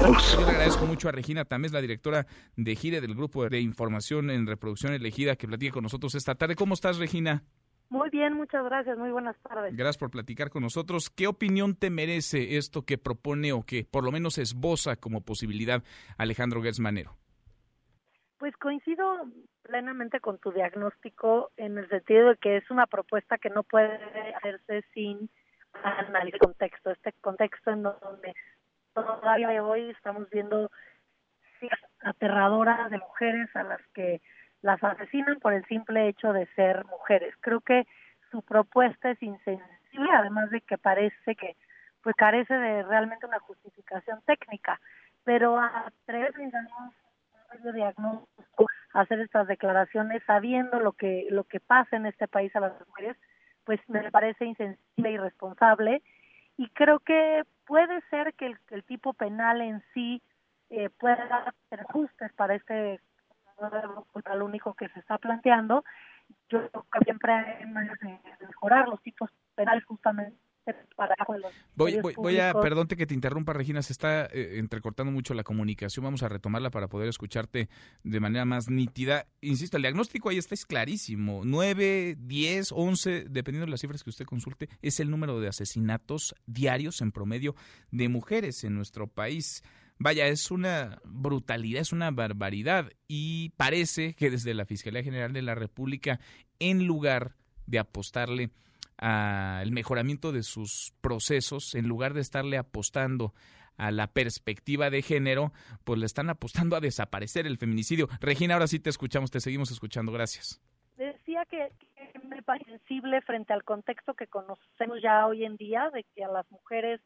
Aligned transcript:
Yo 0.00 0.40
le 0.40 0.50
agradezco 0.52 0.86
mucho 0.86 1.08
a 1.08 1.12
Regina 1.12 1.44
Tamés, 1.44 1.72
la 1.72 1.80
directora 1.80 2.24
de 2.56 2.76
GIRE 2.76 3.00
del 3.00 3.16
Grupo 3.16 3.48
de 3.48 3.60
Información 3.60 4.30
en 4.30 4.46
Reproducción 4.46 4.92
Elegida, 4.92 5.34
que 5.34 5.48
platica 5.48 5.72
con 5.72 5.82
nosotros 5.82 6.14
esta 6.14 6.36
tarde. 6.36 6.54
¿Cómo 6.54 6.74
estás, 6.74 6.98
Regina? 6.98 7.42
Muy 7.88 8.08
bien, 8.10 8.34
muchas 8.34 8.64
gracias. 8.64 8.96
Muy 8.96 9.10
buenas 9.10 9.36
tardes. 9.42 9.74
Gracias 9.74 9.98
por 9.98 10.10
platicar 10.10 10.50
con 10.50 10.62
nosotros. 10.62 11.10
¿Qué 11.10 11.26
opinión 11.26 11.74
te 11.74 11.90
merece 11.90 12.58
esto 12.58 12.82
que 12.82 12.96
propone 12.96 13.52
o 13.52 13.62
que 13.62 13.84
por 13.84 14.04
lo 14.04 14.12
menos 14.12 14.38
esboza 14.38 14.94
como 14.94 15.24
posibilidad 15.24 15.82
Alejandro 16.16 16.62
Gertz 16.62 16.78
Manero? 16.78 17.16
Pues 18.38 18.56
coincido 18.56 19.24
plenamente 19.62 20.20
con 20.20 20.38
tu 20.38 20.52
diagnóstico 20.52 21.50
en 21.56 21.76
el 21.76 21.88
sentido 21.88 22.28
de 22.28 22.36
que 22.36 22.58
es 22.58 22.70
una 22.70 22.86
propuesta 22.86 23.36
que 23.36 23.50
no 23.50 23.64
puede 23.64 23.98
hacerse 24.36 24.84
sin 24.94 25.28
análisis 25.82 26.38
contexto. 26.38 26.92
Este 26.92 27.12
contexto 27.20 27.72
en 27.72 27.82
donde 27.82 28.34
todavía 29.04 29.62
hoy 29.62 29.90
estamos 29.90 30.28
viendo 30.30 30.70
aterradoras 32.02 32.90
de 32.90 32.98
mujeres 32.98 33.48
a 33.56 33.62
las 33.62 33.80
que 33.94 34.20
las 34.62 34.82
asesinan 34.82 35.38
por 35.40 35.52
el 35.52 35.64
simple 35.66 36.08
hecho 36.08 36.32
de 36.32 36.46
ser 36.54 36.84
mujeres. 36.86 37.34
Creo 37.40 37.60
que 37.60 37.86
su 38.30 38.42
propuesta 38.42 39.10
es 39.10 39.22
insensible, 39.22 40.10
además 40.14 40.50
de 40.50 40.60
que 40.60 40.78
parece 40.78 41.34
que 41.36 41.56
pues 42.02 42.14
carece 42.16 42.54
de 42.54 42.82
realmente 42.84 43.26
una 43.26 43.40
justificación 43.40 44.20
técnica, 44.24 44.80
pero 45.24 45.58
atreverse 45.58 46.38
digamos 46.38 46.94
de 47.62 47.72
diagnóstico 47.72 48.66
hacer 48.92 49.20
estas 49.20 49.46
declaraciones 49.46 50.22
sabiendo 50.26 50.80
lo 50.80 50.92
que 50.92 51.26
lo 51.30 51.44
que 51.44 51.60
pasa 51.60 51.96
en 51.96 52.06
este 52.06 52.28
país 52.28 52.54
a 52.54 52.60
las 52.60 52.72
mujeres, 52.86 53.16
pues 53.64 53.80
me 53.88 54.10
parece 54.10 54.44
insensible 54.44 55.10
y 55.10 55.14
irresponsable 55.14 56.02
y 56.56 56.68
creo 56.70 57.00
que 57.00 57.44
puede 57.68 58.00
ser 58.10 58.34
que 58.34 58.56
el, 58.70 58.84
tipo 58.84 59.12
penal 59.12 59.60
en 59.60 59.84
sí 59.92 60.22
eh, 60.70 60.88
pueda 60.88 61.22
hacer 61.44 61.80
ajustes 61.88 62.32
para 62.32 62.54
este 62.54 63.00
lo 64.34 64.44
único 64.44 64.74
que 64.74 64.88
se 64.88 65.00
está 65.00 65.18
planteando. 65.18 65.84
Yo 66.48 66.68
creo 66.70 66.86
que 66.92 67.04
siempre 67.04 67.32
hay 67.32 67.64
de 67.64 68.46
mejorar 68.46 68.88
los 68.88 69.02
tipos 69.02 69.30
penales 69.54 69.84
justamente 69.84 70.36
los 70.68 71.52
voy, 71.74 72.00
voy, 72.00 72.14
voy, 72.16 72.38
a, 72.38 72.52
perdón 72.54 72.86
que 72.86 73.06
te 73.06 73.14
interrumpa, 73.14 73.52
Regina, 73.52 73.82
se 73.82 73.92
está 73.92 74.26
eh, 74.26 74.58
entrecortando 74.58 75.12
mucho 75.12 75.34
la 75.34 75.44
comunicación. 75.44 76.04
Vamos 76.04 76.22
a 76.22 76.28
retomarla 76.28 76.70
para 76.70 76.88
poder 76.88 77.08
escucharte 77.08 77.68
de 78.02 78.20
manera 78.20 78.44
más 78.44 78.68
nítida. 78.68 79.26
Insisto, 79.40 79.76
el 79.76 79.82
diagnóstico 79.82 80.28
ahí 80.28 80.38
está 80.38 80.54
es 80.54 80.66
clarísimo. 80.66 81.42
9, 81.44 82.16
10, 82.18 82.72
11, 82.72 83.26
dependiendo 83.28 83.66
de 83.66 83.70
las 83.70 83.80
cifras 83.80 84.02
que 84.02 84.10
usted 84.10 84.24
consulte, 84.24 84.68
es 84.82 85.00
el 85.00 85.10
número 85.10 85.40
de 85.40 85.48
asesinatos 85.48 86.34
diarios 86.46 87.00
en 87.00 87.12
promedio 87.12 87.54
de 87.90 88.08
mujeres 88.08 88.64
en 88.64 88.74
nuestro 88.74 89.06
país. 89.06 89.62
Vaya, 89.98 90.28
es 90.28 90.50
una 90.50 91.00
brutalidad, 91.04 91.80
es 91.80 91.92
una 91.92 92.10
barbaridad 92.12 92.90
y 93.08 93.50
parece 93.56 94.14
que 94.14 94.30
desde 94.30 94.54
la 94.54 94.64
Fiscalía 94.64 95.02
General 95.02 95.32
de 95.32 95.42
la 95.42 95.56
República, 95.56 96.20
en 96.60 96.86
lugar 96.86 97.34
de 97.66 97.80
apostarle 97.80 98.50
al 98.98 99.70
mejoramiento 99.72 100.32
de 100.32 100.42
sus 100.42 100.92
procesos, 101.00 101.74
en 101.74 101.88
lugar 101.88 102.14
de 102.14 102.20
estarle 102.20 102.58
apostando 102.58 103.32
a 103.76 103.92
la 103.92 104.08
perspectiva 104.08 104.90
de 104.90 105.02
género, 105.02 105.52
pues 105.84 106.00
le 106.00 106.06
están 106.06 106.28
apostando 106.30 106.76
a 106.76 106.80
desaparecer 106.80 107.46
el 107.46 107.58
feminicidio. 107.58 108.08
Regina, 108.20 108.54
ahora 108.54 108.66
sí 108.66 108.80
te 108.80 108.90
escuchamos, 108.90 109.30
te 109.30 109.40
seguimos 109.40 109.70
escuchando. 109.70 110.12
Gracias. 110.12 110.60
Decía 110.96 111.44
que, 111.48 111.70
me 112.24 112.42
parece 112.42 112.70
sensible 112.70 113.20
frente 113.22 113.52
al 113.52 113.62
contexto 113.62 114.14
que 114.14 114.26
conocemos 114.26 115.00
ya 115.00 115.26
hoy 115.26 115.44
en 115.44 115.56
día, 115.56 115.90
de 115.94 116.04
que 116.14 116.24
a 116.24 116.28
las 116.28 116.50
mujeres 116.50 117.00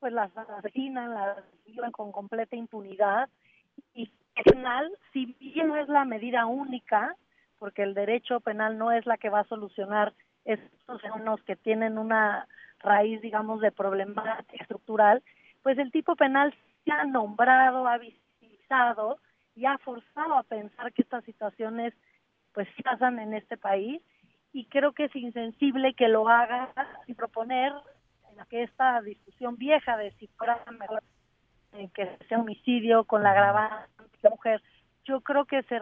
pues 0.00 0.12
las 0.12 0.30
asesinan, 0.36 1.12
las 1.12 1.38
viven 1.66 1.92
con 1.92 2.10
completa 2.10 2.56
impunidad 2.56 3.28
y 3.94 4.10
penal, 4.44 4.90
si 5.12 5.26
bien 5.38 5.68
no 5.68 5.76
es 5.76 5.88
la 5.88 6.04
medida 6.04 6.46
única, 6.46 7.16
porque 7.58 7.82
el 7.82 7.94
derecho 7.94 8.40
penal 8.40 8.78
no 8.78 8.92
es 8.92 9.06
la 9.06 9.16
que 9.18 9.28
va 9.28 9.40
a 9.40 9.48
solucionar 9.48 10.14
estos 10.44 11.00
fenómenos 11.00 11.42
que 11.44 11.56
tienen 11.56 11.98
una 11.98 12.46
raíz, 12.80 13.20
digamos, 13.20 13.60
de 13.60 13.72
problema 13.72 14.44
estructural, 14.52 15.22
pues 15.62 15.78
el 15.78 15.90
tipo 15.90 16.16
penal 16.16 16.54
se 16.84 16.92
ha 16.92 17.04
nombrado, 17.04 17.88
ha 17.88 17.98
visibilizado 17.98 19.18
y 19.54 19.66
ha 19.66 19.78
forzado 19.78 20.34
a 20.36 20.42
pensar 20.42 20.92
que 20.92 21.02
estas 21.02 21.24
situaciones 21.24 21.94
pues 22.52 22.68
pasan 22.82 23.18
en 23.18 23.34
este 23.34 23.56
país. 23.56 24.02
Y 24.52 24.66
creo 24.66 24.92
que 24.92 25.04
es 25.06 25.16
insensible 25.16 25.94
que 25.94 26.08
lo 26.08 26.28
haga 26.28 26.70
y 27.06 27.14
proponer 27.14 27.72
que 28.48 28.64
esta 28.64 29.00
discusión 29.00 29.56
vieja 29.56 29.96
de 29.96 30.10
si 30.12 30.26
fuera 30.28 30.62
mejor 30.78 31.02
eh, 31.72 31.88
que 31.94 32.18
sea 32.28 32.38
homicidio 32.38 33.04
con 33.04 33.22
la 33.22 33.30
agravante 33.30 33.88
de 34.00 34.18
la 34.22 34.30
mujer, 34.30 34.62
yo 35.04 35.20
creo 35.20 35.44
que 35.44 35.62
se 35.64 35.80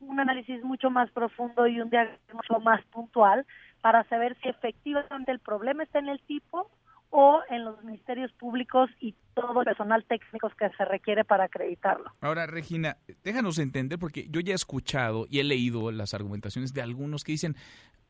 un 0.00 0.18
análisis 0.20 0.62
mucho 0.64 0.90
más 0.90 1.10
profundo 1.10 1.66
y 1.66 1.80
un 1.80 1.90
diagnóstico 1.90 2.60
más 2.60 2.84
puntual 2.86 3.46
para 3.80 4.04
saber 4.04 4.36
si 4.42 4.48
efectivamente 4.48 5.32
el 5.32 5.38
problema 5.38 5.82
está 5.82 5.98
en 5.98 6.08
el 6.08 6.20
tipo 6.20 6.70
o 7.10 7.40
en 7.50 7.64
los 7.64 7.82
ministerios 7.82 8.32
públicos 8.32 8.88
y 9.00 9.14
todo 9.34 9.60
el 9.60 9.64
personal 9.64 10.04
técnico 10.04 10.48
que 10.50 10.70
se 10.70 10.84
requiere 10.84 11.24
para 11.24 11.44
acreditarlo. 11.44 12.12
Ahora, 12.20 12.46
Regina, 12.46 12.98
déjanos 13.24 13.58
entender, 13.58 13.98
porque 13.98 14.28
yo 14.30 14.40
ya 14.40 14.52
he 14.52 14.54
escuchado 14.54 15.26
y 15.28 15.40
he 15.40 15.44
leído 15.44 15.90
las 15.90 16.14
argumentaciones 16.14 16.72
de 16.72 16.82
algunos 16.82 17.24
que 17.24 17.32
dicen, 17.32 17.56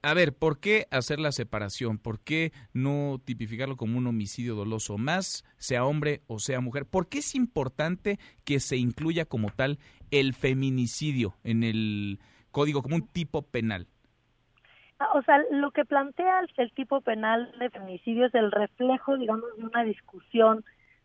a 0.03 0.15
ver, 0.15 0.33
¿por 0.33 0.61
qué 0.61 0.87
hacer 0.91 1.21
la 1.21 1.33
separación? 1.33 1.99
¿Por 1.99 2.21
qué 2.21 2.53
no 2.73 3.21
tipificarlo 3.25 3.77
como 3.77 3.99
un 3.99 4.07
homicidio 4.07 4.55
doloso 4.55 4.97
más, 4.97 5.45
sea 5.59 5.85
hombre 5.85 6.23
o 6.27 6.39
sea 6.39 6.61
mujer? 6.61 6.87
¿Por 6.87 7.09
qué 7.09 7.19
es 7.19 7.35
importante 7.35 8.19
que 8.45 8.61
se 8.61 8.77
incluya 8.77 9.27
como 9.27 9.51
tal 9.51 9.79
el 10.11 10.35
feminicidio 10.35 11.35
en 11.45 11.63
el 11.63 12.19
código 12.51 12.83
como 12.83 12.97
un 12.97 13.09
tipo 13.09 13.43
penal? 13.43 13.87
Ah, 14.99 15.11
o 15.15 15.23
sea, 15.23 15.39
lo 15.51 15.71
que 15.71 15.85
plantea 15.85 16.41
el, 16.57 16.73
tipo 16.73 17.01
penal 17.01 17.53
de 17.59 17.71
feminicidio 17.71 18.27
es 18.27 18.35
el 18.35 18.51
reflejo, 18.51 19.17
digamos, 19.17 19.57
de 19.57 19.65
una 19.65 19.83
discusión 19.83 20.65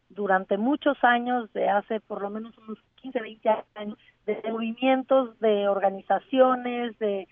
durante 0.09 0.57
muchos 0.57 0.97
años, 1.03 1.51
de 1.53 1.69
hace 1.69 1.99
por 1.99 2.21
lo 2.21 2.29
menos 2.29 2.57
unos 2.57 2.77
15, 3.01 3.21
20 3.21 3.49
años, 3.75 3.97
de 4.25 4.41
movimientos, 4.51 5.39
de 5.39 5.67
organizaciones, 5.67 6.97
de 6.99 7.27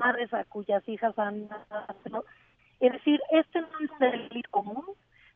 madres 0.00 0.32
a 0.34 0.44
cuyas 0.44 0.86
hijas 0.88 1.16
han... 1.18 1.48
Es 2.80 2.92
decir, 2.92 3.20
este 3.30 3.60
no 3.60 3.68
es 3.80 3.90
un 3.90 3.98
delito 3.98 4.50
común, 4.50 4.84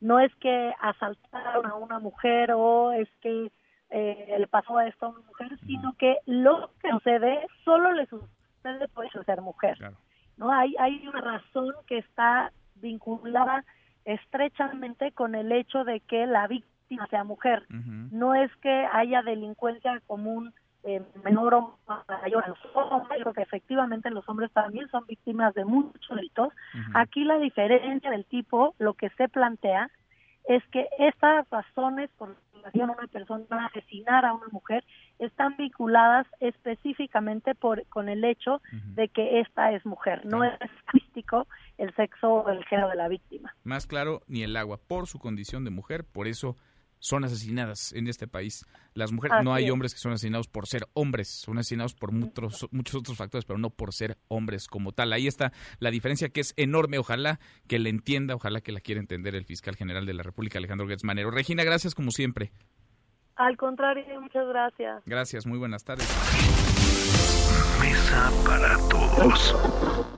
no 0.01 0.19
es 0.19 0.35
que 0.37 0.73
asaltaron 0.81 1.67
a 1.67 1.75
una 1.75 1.99
mujer 1.99 2.53
o 2.53 2.93
es 2.93 3.09
que 3.21 3.53
eh, 3.91 4.37
le 4.39 4.47
pasó 4.47 4.79
a 4.79 4.87
esta 4.89 5.09
una 5.09 5.21
mujer, 5.21 5.59
sino 5.67 5.93
que 5.99 6.17
lo 6.27 6.71
que 6.81 6.91
sucede 6.91 7.47
solo 7.65 7.93
le 7.93 8.07
sucede 8.07 8.89
por 8.95 9.05
eso 9.05 9.23
ser 9.25 9.43
mujer. 9.43 9.79
No 10.37 10.51
hay 10.51 10.75
hay 10.79 11.07
una 11.07 11.21
razón 11.21 11.75
que 11.87 11.99
está 11.99 12.51
vinculada 12.77 13.65
estrechamente 14.05 15.13
con 15.13 15.35
el 15.35 15.53
hecho 15.53 15.85
de 15.85 16.01
que 16.01 16.27
la 16.27 16.49
víctima 16.49 17.07
sea 17.09 17.25
mujer. 17.25 17.67
No 17.69 18.35
es 18.35 18.51
que 18.57 18.87
haya 18.93 19.23
delincuencia 19.23 20.01
común 20.07 20.55
eh, 20.85 21.03
menor 21.25 21.55
o 21.55 21.79
mayor 22.23 22.49
los 22.49 22.59
hombres, 22.75 23.23
porque 23.25 23.43
efectivamente 23.43 24.11
los 24.11 24.29
hombres 24.29 24.51
también 24.53 24.89
son 24.89 25.07
víctimas 25.07 25.55
de 25.55 25.65
muchos 25.65 26.17
delitos. 26.17 26.49
Aquí 26.95 27.25
la 27.25 27.39
diferencia 27.39 28.11
del 28.11 28.25
tipo, 28.25 28.75
lo 28.79 28.95
que 28.95 29.11
se 29.11 29.29
plantea, 29.29 29.91
es 30.47 30.63
que 30.73 30.87
estas 30.99 31.49
razones 31.51 32.11
por 32.19 32.37
las 32.63 32.73
que 32.73 32.81
una 32.81 32.95
persona 33.11 33.45
a 33.51 33.67
asesinar 33.67 34.25
a 34.25 34.35
una 34.35 34.49
mujer 34.51 34.85
están 35.19 35.57
vinculadas 35.57 36.27
específicamente 36.41 37.55
por 37.55 37.87
con 37.89 38.09
el 38.09 38.25
hecho 38.25 38.61
de 38.95 39.09
que 39.09 39.41
esta 39.41 39.73
es 39.73 39.85
mujer, 39.87 40.25
no 40.25 40.45
es 40.45 40.59
crítico 40.87 41.47
el 41.79 41.95
sexo 41.95 42.29
o 42.29 42.49
el 42.51 42.65
género 42.67 42.89
de 42.89 42.97
la 42.97 43.09
víctima. 43.09 43.55
Más 43.65 43.87
claro, 43.87 44.23
ni 44.29 44.43
el 44.43 44.57
agua, 44.57 44.79
por 44.79 45.07
su 45.07 45.19
condición 45.19 45.65
de 45.65 45.71
mujer, 45.71 46.05
por 46.05 46.27
eso 46.27 46.57
son 47.05 47.23
asesinadas 47.23 47.93
en 47.93 48.09
este 48.09 48.27
país. 48.27 48.65
Las 48.95 49.13
mujeres, 49.13 49.45
no 49.45 49.53
hay 49.53 49.69
hombres 49.69 49.93
que 49.93 50.01
son 50.01 50.13
asesinados 50.13 50.49
por 50.49 50.67
ser 50.67 50.87
hombres, 50.95 51.29
son 51.29 51.59
asesinados 51.59 51.95
por 51.95 52.13
muchos, 52.13 52.67
muchos 52.71 52.95
otros 52.95 53.19
factores, 53.19 53.45
pero 53.45 53.59
no 53.59 53.69
por 53.69 53.93
ser 53.93 54.17
hombres 54.29 54.69
como 54.69 54.93
tal. 54.93 55.13
Ahí 55.13 55.27
está 55.27 55.53
la 55.81 55.91
diferencia 55.91 56.31
que 56.31 56.41
es 56.41 56.55
enorme. 56.57 56.97
Ojalá 56.99 57.41
que 57.69 57.79
la 57.79 57.91
entienda, 57.91 58.35
ojalá 58.35 58.63
que 58.63 58.73
la 58.73 58.81
quiera 58.81 59.03
entender 59.03 59.35
el 59.35 59.45
fiscal 59.45 59.77
general 59.77 60.07
de 60.07 60.15
la 60.15 60.23
República, 60.23 60.57
Alejandro 60.57 60.89
Gertz 60.89 61.05
Manero. 61.05 61.31
Regina, 61.31 61.63
gracias 61.63 61.95
como 61.95 62.11
siempre. 62.11 62.53
Al 63.37 63.59
contrario, 63.59 64.19
muchas 64.23 64.49
gracias. 64.49 65.03
Gracias, 65.05 65.45
muy 65.45 65.59
buenas 65.59 65.85
tardes. 65.85 66.09
Mesa 67.83 68.33
para 68.47 68.79
todos. 68.89 70.15